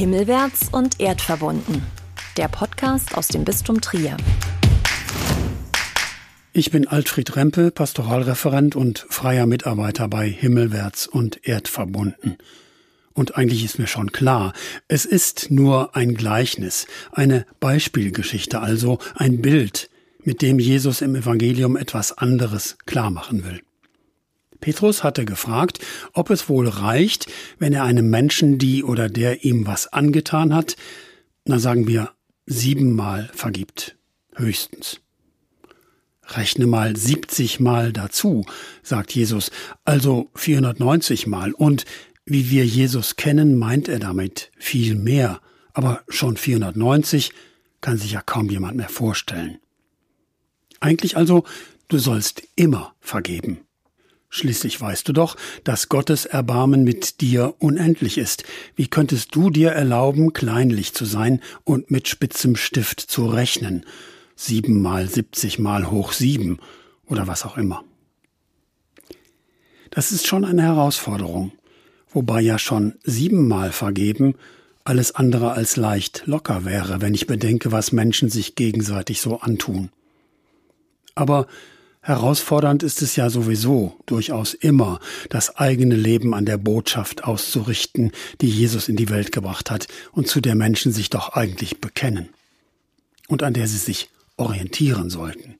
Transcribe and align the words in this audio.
Himmelwärts 0.00 0.70
und 0.72 0.98
erdverbunden. 0.98 1.82
Der 2.38 2.48
Podcast 2.48 3.18
aus 3.18 3.28
dem 3.28 3.44
Bistum 3.44 3.82
Trier. 3.82 4.16
Ich 6.54 6.70
bin 6.70 6.88
Altfried 6.88 7.36
Rempe, 7.36 7.70
Pastoralreferent 7.70 8.76
und 8.76 9.04
freier 9.10 9.44
Mitarbeiter 9.44 10.08
bei 10.08 10.26
Himmelwärts 10.26 11.06
und 11.06 11.46
Erdverbunden. 11.46 12.38
Und 13.12 13.36
eigentlich 13.36 13.62
ist 13.62 13.78
mir 13.78 13.88
schon 13.88 14.10
klar, 14.10 14.54
es 14.88 15.04
ist 15.04 15.50
nur 15.50 15.94
ein 15.94 16.14
Gleichnis, 16.14 16.86
eine 17.12 17.44
Beispielgeschichte, 17.60 18.58
also 18.62 19.00
ein 19.16 19.42
Bild, 19.42 19.90
mit 20.24 20.40
dem 20.40 20.58
Jesus 20.58 21.02
im 21.02 21.14
Evangelium 21.14 21.76
etwas 21.76 22.16
anderes 22.16 22.78
klarmachen 22.86 23.44
will. 23.44 23.60
Petrus 24.60 25.02
hatte 25.02 25.24
gefragt, 25.24 25.78
ob 26.12 26.30
es 26.30 26.48
wohl 26.48 26.68
reicht, 26.68 27.26
wenn 27.58 27.72
er 27.72 27.84
einem 27.84 28.10
Menschen, 28.10 28.58
die 28.58 28.84
oder 28.84 29.08
der 29.08 29.44
ihm 29.44 29.66
was 29.66 29.92
angetan 29.92 30.54
hat, 30.54 30.76
na 31.44 31.58
sagen 31.58 31.86
wir, 31.86 32.10
siebenmal 32.46 33.30
vergibt. 33.34 33.96
Höchstens. 34.34 35.00
Rechne 36.26 36.66
mal 36.66 36.96
70 36.96 37.58
Mal 37.60 37.92
dazu, 37.92 38.44
sagt 38.82 39.12
Jesus, 39.14 39.50
also 39.84 40.30
490 40.34 41.26
Mal. 41.26 41.52
Und 41.52 41.84
wie 42.24 42.50
wir 42.50 42.64
Jesus 42.64 43.16
kennen, 43.16 43.58
meint 43.58 43.88
er 43.88 43.98
damit 43.98 44.52
viel 44.56 44.94
mehr. 44.94 45.40
Aber 45.72 46.02
schon 46.08 46.36
490 46.36 47.32
kann 47.80 47.98
sich 47.98 48.12
ja 48.12 48.22
kaum 48.22 48.50
jemand 48.50 48.76
mehr 48.76 48.88
vorstellen. 48.88 49.58
Eigentlich 50.78 51.16
also, 51.16 51.44
du 51.88 51.98
sollst 51.98 52.42
immer 52.56 52.94
vergeben. 53.00 53.60
Schließlich 54.32 54.80
weißt 54.80 55.08
du 55.08 55.12
doch, 55.12 55.36
dass 55.64 55.88
Gottes 55.88 56.24
Erbarmen 56.24 56.84
mit 56.84 57.20
dir 57.20 57.56
unendlich 57.58 58.16
ist. 58.16 58.44
Wie 58.76 58.86
könntest 58.86 59.34
du 59.34 59.50
dir 59.50 59.70
erlauben, 59.70 60.32
kleinlich 60.32 60.94
zu 60.94 61.04
sein 61.04 61.42
und 61.64 61.90
mit 61.90 62.06
spitzem 62.06 62.54
Stift 62.54 63.00
zu 63.00 63.26
rechnen? 63.26 63.84
Sieben 64.36 64.80
mal 64.80 65.08
siebzig 65.08 65.58
mal 65.58 65.90
hoch 65.90 66.12
sieben 66.12 66.60
oder 67.06 67.26
was 67.26 67.44
auch 67.44 67.56
immer. 67.56 67.82
Das 69.90 70.12
ist 70.12 70.28
schon 70.28 70.44
eine 70.44 70.62
Herausforderung, 70.62 71.50
wobei 72.08 72.40
ja 72.40 72.60
schon 72.60 72.94
siebenmal 73.02 73.72
vergeben 73.72 74.36
alles 74.84 75.14
andere 75.14 75.52
als 75.52 75.76
leicht 75.76 76.22
locker 76.26 76.64
wäre, 76.64 77.00
wenn 77.00 77.14
ich 77.14 77.26
bedenke, 77.26 77.72
was 77.72 77.92
Menschen 77.92 78.30
sich 78.30 78.54
gegenseitig 78.54 79.20
so 79.20 79.40
antun. 79.40 79.90
Aber 81.14 81.48
Herausfordernd 82.02 82.82
ist 82.82 83.02
es 83.02 83.16
ja 83.16 83.28
sowieso 83.28 83.94
durchaus 84.06 84.54
immer, 84.54 85.00
das 85.28 85.56
eigene 85.56 85.96
Leben 85.96 86.34
an 86.34 86.46
der 86.46 86.56
Botschaft 86.56 87.24
auszurichten, 87.24 88.12
die 88.40 88.48
Jesus 88.48 88.88
in 88.88 88.96
die 88.96 89.10
Welt 89.10 89.32
gebracht 89.32 89.70
hat 89.70 89.86
und 90.12 90.26
zu 90.26 90.40
der 90.40 90.54
Menschen 90.54 90.92
sich 90.92 91.10
doch 91.10 91.34
eigentlich 91.34 91.80
bekennen 91.80 92.30
und 93.28 93.42
an 93.42 93.52
der 93.52 93.68
sie 93.68 93.76
sich 93.76 94.08
orientieren 94.38 95.10
sollten. 95.10 95.56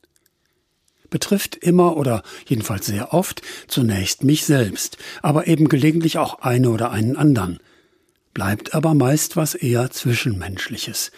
Betrifft 1.11 1.57
immer 1.57 1.97
oder 1.97 2.23
jedenfalls 2.47 2.87
sehr 2.87 3.13
oft 3.13 3.43
zunächst 3.69 4.25
mich 4.25 4.45
selbst, 4.47 4.97
aber 5.21 5.47
eben 5.47 5.69
gelegentlich 5.69 6.17
auch 6.17 6.41
eine 6.41 6.71
oder 6.71 6.91
einen 6.91 7.17
anderen, 7.17 7.59
bleibt 8.33 8.75
aber 8.75 8.95
meist 8.95 9.37
was 9.37 9.55
eher 9.55 9.91
Zwischenmenschliches, 9.91 11.11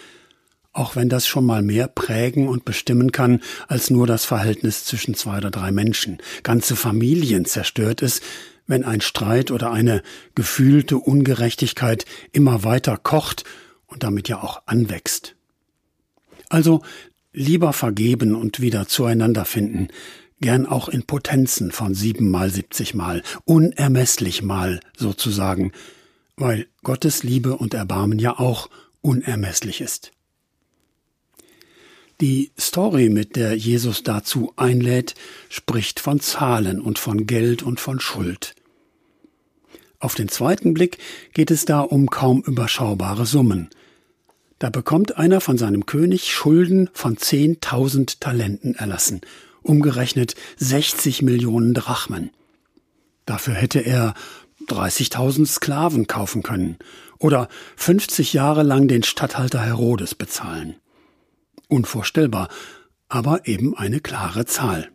auch 0.72 0.96
wenn 0.96 1.08
das 1.08 1.26
schon 1.26 1.44
mal 1.44 1.62
mehr 1.62 1.88
prägen 1.88 2.48
und 2.48 2.64
bestimmen 2.64 3.12
kann 3.12 3.40
als 3.68 3.90
nur 3.90 4.06
das 4.06 4.24
Verhältnis 4.24 4.84
zwischen 4.84 5.14
zwei 5.14 5.38
oder 5.38 5.50
drei 5.50 5.70
Menschen. 5.70 6.18
Ganze 6.42 6.76
Familien 6.76 7.44
zerstört 7.44 8.02
es, 8.02 8.20
wenn 8.66 8.84
ein 8.84 9.00
Streit 9.00 9.50
oder 9.50 9.70
eine 9.70 10.02
gefühlte 10.34 10.96
Ungerechtigkeit 10.96 12.06
immer 12.32 12.64
weiter 12.64 12.96
kocht 12.96 13.44
und 13.86 14.02
damit 14.02 14.28
ja 14.28 14.42
auch 14.42 14.62
anwächst. 14.66 15.34
Also 16.48 16.82
lieber 17.32 17.72
vergeben 17.72 18.34
und 18.34 18.60
wieder 18.60 18.86
zueinander 18.86 19.44
finden, 19.44 19.88
gern 20.40 20.66
auch 20.66 20.88
in 20.88 21.04
Potenzen 21.04 21.70
von 21.70 21.94
sieben 21.94 22.30
mal 22.30 22.50
siebzig 22.50 22.94
mal, 22.94 23.22
unermesslich 23.44 24.42
mal 24.42 24.80
sozusagen, 24.96 25.72
weil 26.36 26.66
Gottes 26.82 27.22
Liebe 27.22 27.56
und 27.56 27.74
Erbarmen 27.74 28.18
ja 28.18 28.38
auch 28.38 28.68
unermesslich 29.00 29.80
ist. 29.80 30.12
Die 32.22 32.52
Story, 32.56 33.08
mit 33.08 33.34
der 33.34 33.56
Jesus 33.56 34.04
dazu 34.04 34.52
einlädt, 34.54 35.16
spricht 35.48 35.98
von 35.98 36.20
Zahlen 36.20 36.80
und 36.80 37.00
von 37.00 37.26
Geld 37.26 37.64
und 37.64 37.80
von 37.80 37.98
Schuld. 37.98 38.54
Auf 39.98 40.14
den 40.14 40.28
zweiten 40.28 40.72
Blick 40.72 40.98
geht 41.34 41.50
es 41.50 41.64
da 41.64 41.80
um 41.80 42.10
kaum 42.10 42.40
überschaubare 42.42 43.26
Summen. 43.26 43.70
Da 44.60 44.70
bekommt 44.70 45.16
einer 45.16 45.40
von 45.40 45.58
seinem 45.58 45.84
König 45.84 46.30
Schulden 46.30 46.88
von 46.92 47.16
zehntausend 47.16 48.20
Talenten 48.20 48.76
erlassen, 48.76 49.22
umgerechnet 49.62 50.36
60 50.58 51.22
Millionen 51.22 51.74
Drachmen. 51.74 52.30
Dafür 53.26 53.54
hätte 53.54 53.80
er 53.80 54.14
30.000 54.68 55.44
Sklaven 55.44 56.06
kaufen 56.06 56.44
können 56.44 56.76
oder 57.18 57.48
50 57.74 58.32
Jahre 58.32 58.62
lang 58.62 58.86
den 58.86 59.02
Statthalter 59.02 59.60
Herodes 59.60 60.14
bezahlen. 60.14 60.76
Unvorstellbar, 61.72 62.50
aber 63.08 63.48
eben 63.48 63.74
eine 63.74 64.00
klare 64.00 64.44
Zahl. 64.44 64.90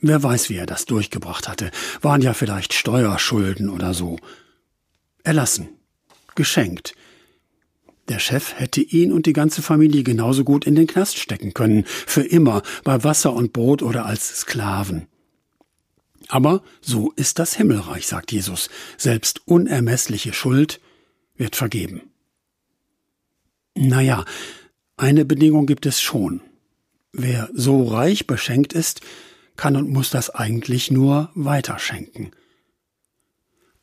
Wer 0.00 0.22
weiß, 0.22 0.48
wie 0.48 0.56
er 0.56 0.64
das 0.64 0.86
durchgebracht 0.86 1.48
hatte. 1.48 1.70
Waren 2.00 2.22
ja 2.22 2.32
vielleicht 2.32 2.72
Steuerschulden 2.72 3.68
oder 3.68 3.92
so. 3.92 4.16
Erlassen. 5.22 5.68
Geschenkt. 6.34 6.94
Der 8.08 8.18
Chef 8.18 8.54
hätte 8.58 8.80
ihn 8.80 9.12
und 9.12 9.26
die 9.26 9.34
ganze 9.34 9.60
Familie 9.60 10.02
genauso 10.02 10.44
gut 10.44 10.66
in 10.66 10.76
den 10.76 10.86
Knast 10.86 11.18
stecken 11.18 11.52
können. 11.52 11.84
Für 11.84 12.22
immer, 12.22 12.62
bei 12.82 13.04
Wasser 13.04 13.34
und 13.34 13.52
Brot 13.52 13.82
oder 13.82 14.06
als 14.06 14.40
Sklaven. 14.40 15.08
Aber 16.28 16.62
so 16.80 17.12
ist 17.16 17.38
das 17.38 17.54
Himmelreich, 17.54 18.06
sagt 18.06 18.32
Jesus. 18.32 18.70
Selbst 18.96 19.42
unermessliche 19.46 20.32
Schuld 20.32 20.80
wird 21.36 21.54
vergeben. 21.54 22.00
Naja, 23.74 24.24
eine 25.00 25.24
Bedingung 25.24 25.64
gibt 25.64 25.86
es 25.86 26.02
schon. 26.02 26.42
Wer 27.12 27.48
so 27.54 27.84
reich 27.84 28.26
beschenkt 28.26 28.74
ist, 28.74 29.00
kann 29.56 29.74
und 29.76 29.88
muss 29.88 30.10
das 30.10 30.28
eigentlich 30.28 30.90
nur 30.90 31.30
weiterschenken. 31.34 32.32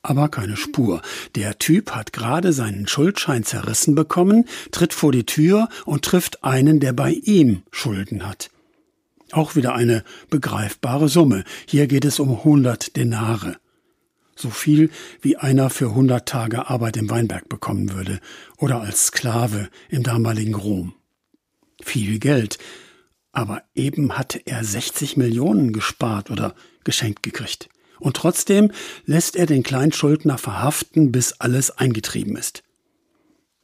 Aber 0.04 0.30
keine 0.30 0.58
Spur. 0.58 1.02
Der 1.34 1.58
Typ 1.58 1.92
hat 1.92 2.14
gerade 2.14 2.54
seinen 2.54 2.88
Schuldschein 2.88 3.44
zerrissen 3.44 3.96
bekommen, 3.96 4.46
tritt 4.72 4.94
vor 4.94 5.12
die 5.12 5.26
Tür 5.26 5.70
und 5.86 6.06
trifft 6.06 6.44
einen, 6.44 6.80
der 6.80 6.94
bei 6.94 7.12
ihm 7.12 7.64
Schulden 7.72 8.26
hat. 8.26 8.52
Auch 9.32 9.56
wieder 9.56 9.74
eine 9.74 10.04
begreifbare 10.30 11.10
Summe. 11.10 11.44
Hier 11.66 11.88
geht 11.88 12.06
es 12.06 12.20
um 12.20 12.44
hundert 12.44 12.96
Denare. 12.96 13.58
So 14.36 14.52
viel, 14.52 14.92
wie 15.22 15.36
einer 15.36 15.72
für 15.72 15.96
hundert 15.96 16.28
Tage 16.28 16.70
Arbeit 16.70 16.96
im 16.96 17.10
Weinberg 17.10 17.50
bekommen 17.50 17.92
würde 17.92 18.20
oder 18.58 18.82
als 18.82 19.08
Sklave 19.08 19.70
im 19.90 20.04
damaligen 20.04 20.54
Rom 20.54 20.94
viel 21.82 22.20
Geld, 22.20 22.58
aber 23.32 23.64
eben 23.76 24.18
hatte 24.18 24.42
er 24.46 24.64
60 24.64 25.18
Millionen 25.18 25.74
gespart 25.74 26.32
oder 26.32 26.56
geschenkt 26.84 27.24
gekriegt. 27.24 27.70
Und 28.00 28.16
trotzdem 28.16 28.72
lässt 29.06 29.36
er 29.36 29.46
den 29.46 29.64
Kleinschuldner 29.64 30.38
verhaften, 30.38 31.12
bis 31.12 31.34
alles 31.34 31.72
eingetrieben 31.72 32.36
ist. 32.36 32.64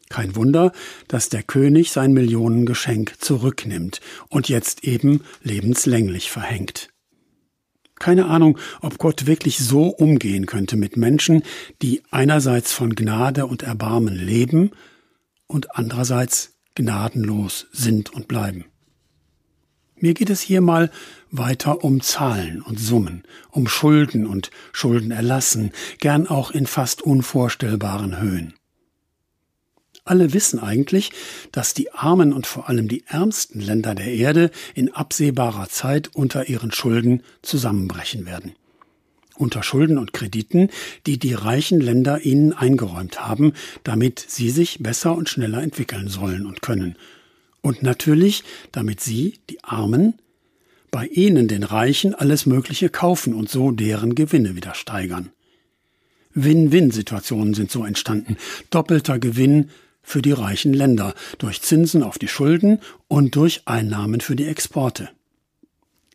Kein 0.10 0.36
Wunder, 0.36 0.72
dass 1.08 1.30
der 1.30 1.44
König 1.44 1.92
sein 1.92 2.14
Millionengeschenk 2.14 3.16
zurücknimmt 3.20 4.00
und 4.30 4.50
jetzt 4.50 4.84
eben 4.84 5.24
lebenslänglich 5.42 6.30
verhängt. 6.30 6.90
Keine 7.96 8.26
Ahnung, 8.26 8.60
ob 8.82 8.98
Gott 8.98 9.26
wirklich 9.28 9.58
so 9.60 9.88
umgehen 9.88 10.46
könnte 10.46 10.76
mit 10.78 10.98
Menschen, 10.98 11.42
die 11.82 12.04
einerseits 12.12 12.74
von 12.74 12.96
Gnade 12.96 13.48
und 13.48 13.64
Erbarmen 13.64 14.16
leben 14.16 14.72
und 15.48 15.76
andererseits 15.76 16.53
gnadenlos 16.76 17.68
sind 17.72 18.12
und 18.12 18.28
bleiben. 18.28 18.66
Mir 19.96 20.14
geht 20.14 20.30
es 20.30 20.42
hier 20.42 20.62
mal 20.62 20.92
weiter 21.32 21.84
um 21.84 22.02
Zahlen 22.02 22.62
und 22.62 22.80
Summen, 22.80 23.24
um 23.52 23.68
Schulden 23.68 24.28
und 24.28 24.52
Schuldenerlassen, 24.74 25.72
gern 26.00 26.28
auch 26.28 26.52
in 26.52 26.68
fast 26.68 27.02
unvorstellbaren 27.02 28.20
Höhen. 28.20 28.54
Alle 30.04 30.34
wissen 30.34 30.60
eigentlich, 30.60 31.12
dass 31.54 31.74
die 31.74 31.94
armen 31.94 32.34
und 32.34 32.46
vor 32.46 32.68
allem 32.68 32.90
die 32.90 33.06
ärmsten 33.08 33.62
Länder 33.62 33.96
der 33.96 34.14
Erde 34.14 34.52
in 34.76 34.94
absehbarer 34.94 35.70
Zeit 35.70 36.14
unter 36.14 36.50
ihren 36.50 36.74
Schulden 36.74 37.24
zusammenbrechen 37.42 38.26
werden 38.26 38.54
unter 39.36 39.64
Schulden 39.64 39.98
und 39.98 40.14
Krediten, 40.14 40.70
die 41.06 41.18
die 41.18 41.34
reichen 41.34 41.82
Länder 41.82 42.22
ihnen 42.22 42.54
eingeräumt 42.54 43.26
haben, 43.26 43.54
damit 43.84 44.20
sie 44.20 44.50
sich 44.50 44.80
besser 44.80 45.16
und 45.16 45.30
schneller 45.30 45.62
entwickeln 45.62 46.08
sollen 46.08 46.46
und 46.46 46.62
können. 46.62 46.96
Und 47.62 47.82
natürlich, 47.82 48.44
damit 48.72 49.00
sie, 49.00 49.40
die 49.50 49.64
Armen, 49.64 50.16
bei 50.92 51.08
ihnen, 51.08 51.48
den 51.48 51.64
Reichen, 51.64 52.14
alles 52.14 52.46
Mögliche 52.46 52.90
kaufen 52.90 53.34
und 53.34 53.50
so 53.50 53.72
deren 53.72 54.14
Gewinne 54.14 54.56
wieder 54.56 54.76
steigern. 54.76 55.32
Win-Win-Situationen 56.36 57.54
sind 57.54 57.72
so 57.72 57.86
entstanden. 57.86 58.38
Doppelter 58.70 59.18
Gewinn 59.18 59.70
für 60.04 60.22
die 60.22 60.32
reichen 60.32 60.74
Länder 60.74 61.16
durch 61.38 61.62
Zinsen 61.62 62.04
auf 62.04 62.20
die 62.20 62.28
Schulden 62.28 62.80
und 63.08 63.36
durch 63.36 63.62
Einnahmen 63.66 64.22
für 64.22 64.36
die 64.36 64.46
Exporte. 64.46 65.10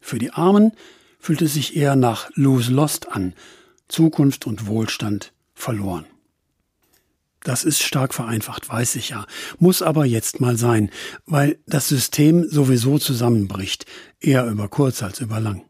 Für 0.01 0.19
die 0.19 0.31
Armen 0.31 0.73
fühlt 1.19 1.43
es 1.43 1.55
sich 1.55 1.77
eher 1.77 1.97
nach 1.97 2.31
Lose-Lost 2.35 3.11
an, 3.11 3.35
Zukunft 3.89 4.47
und 4.47 4.67
Wohlstand 4.67 5.33
verloren. 5.55 6.07
Das 7.45 7.65
ist 7.65 7.83
stark 7.83 8.15
vereinfacht, 8.15 8.69
weiß 8.69 8.97
ich 8.97 9.11
ja, 9.11 9.27
muss 9.59 9.81
aber 9.81 10.05
jetzt 10.05 10.41
mal 10.41 10.57
sein, 10.57 10.91
weil 11.25 11.59
das 11.67 11.89
System 11.89 12.49
sowieso 12.49 12.99
zusammenbricht, 12.99 13.87
eher 14.21 14.47
über 14.47 14.69
kurz 14.69 15.03
als 15.03 15.21
über 15.21 15.41
lang. 15.41 15.63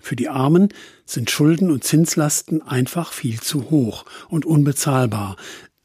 Für 0.00 0.14
die 0.14 0.28
Armen 0.28 0.68
sind 1.04 1.30
Schulden 1.30 1.70
und 1.72 1.82
Zinslasten 1.82 2.62
einfach 2.62 3.12
viel 3.12 3.40
zu 3.40 3.70
hoch 3.70 4.04
und 4.28 4.44
unbezahlbar, 4.44 5.36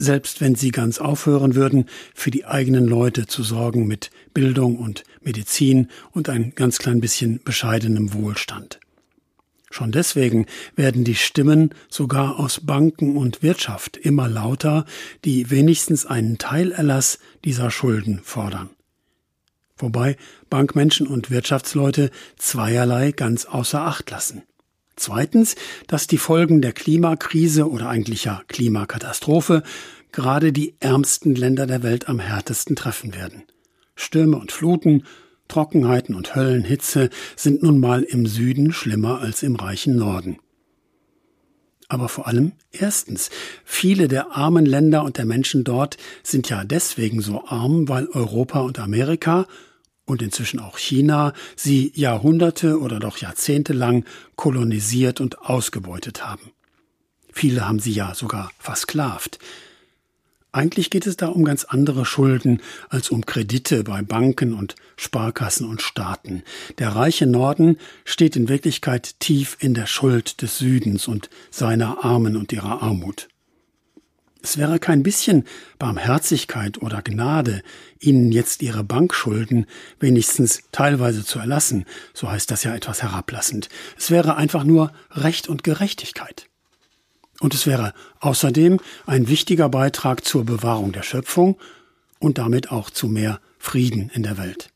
selbst 0.02 0.42
wenn 0.42 0.56
sie 0.56 0.72
ganz 0.72 1.00
aufhören 1.00 1.54
würden, 1.56 1.86
für 2.16 2.32
die 2.32 2.46
eigenen 2.46 2.88
Leute 2.88 3.28
zu 3.28 3.44
sorgen 3.44 3.86
mit 3.86 4.10
Bildung 4.34 4.78
und 4.78 5.04
Medizin 5.22 5.90
und 6.12 6.28
ein 6.28 6.54
ganz 6.56 6.80
klein 6.80 7.02
bisschen 7.02 7.40
bescheidenem 7.44 8.14
Wohlstand. 8.14 8.80
Schon 9.70 9.92
deswegen 9.92 10.48
werden 10.76 11.04
die 11.04 11.16
Stimmen 11.16 11.74
sogar 11.88 12.40
aus 12.40 12.62
Banken 12.66 13.16
und 13.16 13.44
Wirtschaft 13.44 13.96
immer 13.96 14.28
lauter, 14.28 14.86
die 15.24 15.50
wenigstens 15.50 16.06
einen 16.06 16.38
Teilerlass 16.38 17.20
dieser 17.46 17.72
Schulden 17.72 18.20
fordern. 18.24 18.70
Wobei 19.78 20.18
Bankmenschen 20.50 21.08
und 21.08 21.32
Wirtschaftsleute 21.32 22.12
zweierlei 22.38 23.12
ganz 23.12 23.46
außer 23.46 23.82
Acht 23.82 24.10
lassen. 24.10 24.44
Zweitens, 24.96 25.56
dass 25.88 26.08
die 26.08 26.18
Folgen 26.18 26.62
der 26.62 26.74
Klimakrise 26.74 27.70
oder 27.70 27.90
eigentlich 27.90 28.26
ja 28.26 28.42
Klimakatastrophe 28.48 29.64
gerade 30.12 30.52
die 30.52 30.76
ärmsten 30.80 31.36
Länder 31.36 31.66
der 31.66 31.84
Welt 31.84 32.10
am 32.10 32.20
härtesten 32.20 32.76
treffen 32.76 33.16
werden. 33.16 33.44
Stürme 33.96 34.38
und 34.38 34.52
Fluten, 34.52 35.04
Trockenheiten 35.48 36.16
und 36.16 36.36
Höllenhitze 36.36 37.10
sind 37.36 37.64
nun 37.64 37.80
mal 37.80 38.04
im 38.04 38.26
Süden 38.26 38.72
schlimmer 38.72 39.20
als 39.20 39.44
im 39.44 39.56
reichen 39.56 39.96
Norden. 39.96 40.38
Aber 41.88 42.08
vor 42.08 42.26
allem 42.26 42.54
erstens, 42.72 43.30
viele 43.66 44.08
der 44.08 44.32
armen 44.32 44.66
Länder 44.66 45.04
und 45.04 45.18
der 45.18 45.26
Menschen 45.26 45.66
dort 45.66 45.98
sind 46.24 46.50
ja 46.50 46.64
deswegen 46.64 47.22
so 47.22 47.44
arm, 47.48 47.90
weil 47.90 48.08
Europa 48.08 48.62
und 48.62 48.80
Amerika 48.80 49.46
und 50.12 50.22
inzwischen 50.22 50.60
auch 50.60 50.78
China 50.78 51.34
sie 51.56 51.92
Jahrhunderte 51.96 52.80
oder 52.80 53.00
doch 53.00 53.18
Jahrzehnte 53.18 53.74
lang 53.74 54.06
kolonisiert 54.36 55.22
und 55.22 55.42
ausgebeutet 55.42 56.24
haben. 56.26 56.52
Viele 57.32 57.68
haben 57.68 57.80
sie 57.80 57.94
ja 57.94 58.14
sogar 58.14 58.52
versklavt. 58.60 59.40
Eigentlich 60.54 60.90
geht 60.90 61.08
es 61.08 61.16
da 61.16 61.28
um 61.28 61.46
ganz 61.46 61.64
andere 61.64 62.04
Schulden 62.04 62.62
als 62.90 63.10
um 63.10 63.26
Kredite 63.26 63.86
bei 63.86 64.02
Banken 64.02 64.54
und 64.54 64.76
Sparkassen 64.98 65.66
und 65.66 65.82
Staaten. 65.82 66.44
Der 66.78 66.90
reiche 66.90 67.26
Norden 67.26 67.78
steht 68.04 68.36
in 68.36 68.50
Wirklichkeit 68.50 69.18
tief 69.22 69.56
in 69.62 69.74
der 69.74 69.86
Schuld 69.86 70.42
des 70.42 70.58
Südens 70.58 71.08
und 71.08 71.30
seiner 71.52 72.04
Armen 72.04 72.36
und 72.36 72.52
ihrer 72.52 72.82
Armut. 72.84 73.30
Es 74.44 74.58
wäre 74.58 74.80
kein 74.80 75.04
bisschen 75.04 75.46
Barmherzigkeit 75.78 76.82
oder 76.82 77.02
Gnade, 77.02 77.62
ihnen 78.00 78.32
jetzt 78.32 78.64
ihre 78.64 78.84
Bankschulden 78.84 79.68
wenigstens 80.00 80.64
teilweise 80.72 81.24
zu 81.24 81.38
erlassen, 81.38 81.86
so 82.14 82.30
heißt 82.30 82.50
das 82.50 82.64
ja 82.64 82.74
etwas 82.74 83.04
herablassend. 83.04 83.70
Es 83.98 84.10
wäre 84.10 84.36
einfach 84.36 84.64
nur 84.64 84.92
Recht 85.12 85.48
und 85.48 85.64
Gerechtigkeit. 85.64 86.48
Und 87.40 87.54
es 87.54 87.68
wäre 87.68 87.94
außerdem 88.20 88.80
ein 89.06 89.28
wichtiger 89.28 89.70
Beitrag 89.70 90.26
zur 90.26 90.44
Bewahrung 90.44 90.92
der 90.92 91.04
Schöpfung 91.04 91.58
und 92.20 92.38
damit 92.38 92.72
auch 92.72 92.90
zu 92.90 93.08
mehr 93.08 93.40
Frieden 93.60 94.10
in 94.14 94.24
der 94.24 94.38
Welt. 94.38 94.70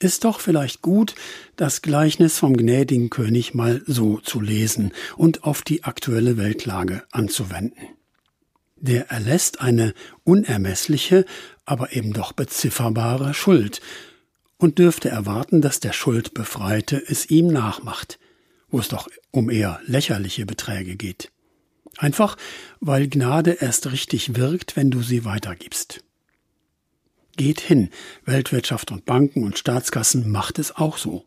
Ist 0.00 0.24
doch 0.24 0.40
vielleicht 0.40 0.82
gut, 0.82 1.14
das 1.56 1.82
Gleichnis 1.82 2.38
vom 2.38 2.56
gnädigen 2.56 3.10
König 3.10 3.54
mal 3.54 3.82
so 3.86 4.18
zu 4.18 4.40
lesen 4.40 4.92
und 5.16 5.44
auf 5.44 5.62
die 5.62 5.84
aktuelle 5.84 6.36
Weltlage 6.36 7.04
anzuwenden 7.12 7.94
der 8.84 9.10
erlässt 9.10 9.60
eine 9.60 9.94
unermessliche, 10.24 11.24
aber 11.64 11.94
eben 11.94 12.12
doch 12.12 12.32
bezifferbare 12.32 13.32
Schuld 13.32 13.80
und 14.58 14.78
dürfte 14.78 15.08
erwarten, 15.08 15.62
dass 15.62 15.80
der 15.80 15.92
Schuldbefreite 15.92 17.02
es 17.06 17.30
ihm 17.30 17.48
nachmacht, 17.48 18.18
wo 18.68 18.78
es 18.78 18.88
doch 18.88 19.08
um 19.30 19.48
eher 19.50 19.80
lächerliche 19.86 20.44
Beträge 20.44 20.96
geht. 20.96 21.30
Einfach, 21.96 22.36
weil 22.80 23.08
Gnade 23.08 23.52
erst 23.60 23.90
richtig 23.90 24.36
wirkt, 24.36 24.76
wenn 24.76 24.90
du 24.90 25.02
sie 25.02 25.24
weitergibst. 25.24 26.04
Geht 27.36 27.60
hin, 27.60 27.88
Weltwirtschaft 28.24 28.92
und 28.92 29.06
Banken 29.06 29.44
und 29.44 29.58
Staatskassen 29.58 30.30
macht 30.30 30.58
es 30.58 30.76
auch 30.76 30.98
so. 30.98 31.24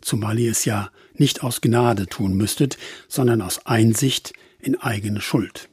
Zumal 0.00 0.38
ihr 0.38 0.50
es 0.50 0.64
ja 0.64 0.90
nicht 1.14 1.44
aus 1.44 1.60
Gnade 1.60 2.06
tun 2.06 2.34
müsstet, 2.34 2.78
sondern 3.08 3.42
aus 3.42 3.64
Einsicht 3.66 4.32
in 4.58 4.80
eigene 4.80 5.20
Schuld. 5.20 5.69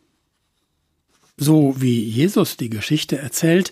So 1.37 1.79
wie 1.79 2.03
Jesus 2.03 2.57
die 2.57 2.69
Geschichte 2.69 3.19
erzählt, 3.19 3.69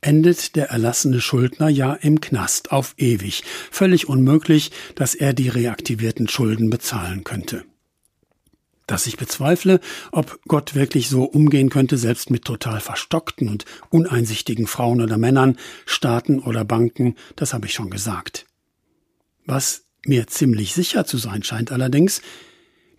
endet 0.00 0.54
der 0.54 0.70
erlassene 0.70 1.20
Schuldner 1.20 1.68
ja 1.68 1.94
im 1.94 2.20
Knast 2.20 2.70
auf 2.70 2.94
ewig. 2.96 3.42
Völlig 3.72 4.08
unmöglich, 4.08 4.70
dass 4.94 5.16
er 5.16 5.32
die 5.32 5.48
reaktivierten 5.48 6.28
Schulden 6.28 6.70
bezahlen 6.70 7.24
könnte. 7.24 7.64
Dass 8.86 9.08
ich 9.08 9.16
bezweifle, 9.16 9.80
ob 10.12 10.38
Gott 10.46 10.76
wirklich 10.76 11.08
so 11.08 11.24
umgehen 11.24 11.70
könnte, 11.70 11.98
selbst 11.98 12.30
mit 12.30 12.44
total 12.44 12.80
verstockten 12.80 13.48
und 13.48 13.64
uneinsichtigen 13.90 14.68
Frauen 14.68 15.00
oder 15.02 15.18
Männern, 15.18 15.58
Staaten 15.84 16.38
oder 16.38 16.64
Banken, 16.64 17.16
das 17.34 17.52
habe 17.52 17.66
ich 17.66 17.74
schon 17.74 17.90
gesagt. 17.90 18.46
Was 19.44 19.82
mir 20.06 20.28
ziemlich 20.28 20.72
sicher 20.72 21.04
zu 21.04 21.18
sein 21.18 21.42
scheint 21.42 21.72
allerdings, 21.72 22.22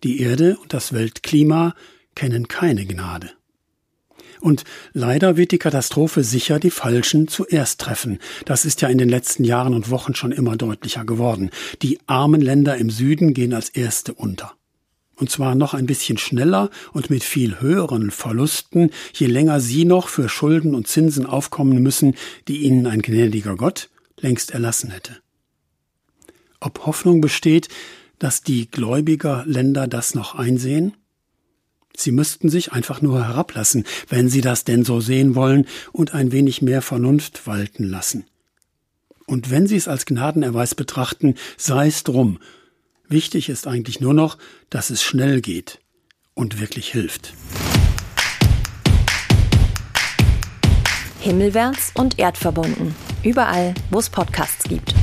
die 0.03 0.19
Erde 0.19 0.57
und 0.57 0.73
das 0.73 0.91
Weltklima 0.91 1.73
kennen 2.15 2.49
keine 2.49 2.85
Gnade. 2.85 3.38
Und 4.41 4.63
leider 4.93 5.37
wird 5.37 5.51
die 5.51 5.57
Katastrophe 5.57 6.23
sicher 6.23 6.59
die 6.59 6.71
Falschen 6.71 7.27
zuerst 7.27 7.81
treffen. 7.81 8.19
Das 8.45 8.65
ist 8.65 8.81
ja 8.81 8.87
in 8.87 8.97
den 8.97 9.09
letzten 9.09 9.43
Jahren 9.43 9.73
und 9.73 9.89
Wochen 9.89 10.15
schon 10.15 10.31
immer 10.31 10.55
deutlicher 10.55 11.05
geworden. 11.05 11.49
Die 11.81 11.99
armen 12.07 12.41
Länder 12.41 12.77
im 12.77 12.89
Süden 12.89 13.33
gehen 13.33 13.53
als 13.53 13.69
erste 13.69 14.13
unter. 14.13 14.53
Und 15.15 15.29
zwar 15.29 15.53
noch 15.53 15.73
ein 15.73 15.85
bisschen 15.85 16.17
schneller 16.17 16.69
und 16.93 17.09
mit 17.09 17.25
viel 17.25 17.59
höheren 17.59 18.09
Verlusten, 18.09 18.91
je 19.13 19.27
länger 19.27 19.59
sie 19.59 19.83
noch 19.83 20.07
für 20.07 20.29
Schulden 20.29 20.73
und 20.73 20.87
Zinsen 20.87 21.25
aufkommen 21.25 21.83
müssen, 21.83 22.15
die 22.47 22.59
ihnen 22.59 22.87
ein 22.87 23.01
gnädiger 23.01 23.57
Gott 23.57 23.89
längst 24.21 24.51
erlassen 24.51 24.91
hätte. 24.91 25.17
Ob 26.61 26.85
Hoffnung 26.85 27.19
besteht, 27.19 27.67
dass 28.17 28.43
die 28.43 28.71
Gläubiger 28.71 29.43
Länder 29.45 29.87
das 29.87 30.15
noch 30.15 30.35
einsehen? 30.35 30.95
Sie 31.95 32.11
müssten 32.11 32.49
sich 32.49 32.71
einfach 32.71 33.01
nur 33.01 33.25
herablassen, 33.25 33.85
wenn 34.07 34.29
Sie 34.29 34.41
das 34.41 34.63
denn 34.63 34.85
so 34.85 35.01
sehen 35.01 35.35
wollen, 35.35 35.67
und 35.91 36.13
ein 36.13 36.31
wenig 36.31 36.61
mehr 36.61 36.81
Vernunft 36.81 37.45
walten 37.47 37.83
lassen. 37.83 38.25
Und 39.25 39.51
wenn 39.51 39.67
Sie 39.67 39.75
es 39.75 39.87
als 39.87 40.05
Gnadenerweis 40.05 40.75
betrachten, 40.75 41.35
sei 41.57 41.87
es 41.87 42.03
drum. 42.03 42.39
Wichtig 43.07 43.49
ist 43.49 43.67
eigentlich 43.67 43.99
nur 43.99 44.13
noch, 44.13 44.37
dass 44.69 44.89
es 44.89 45.03
schnell 45.03 45.41
geht 45.41 45.79
und 46.33 46.59
wirklich 46.59 46.91
hilft. 46.91 47.33
Himmelwärts 51.19 51.91
und 51.95 52.17
erdverbunden. 52.17 52.95
Überall, 53.23 53.73
wo 53.89 53.99
es 53.99 54.09
Podcasts 54.09 54.63
gibt. 54.63 54.95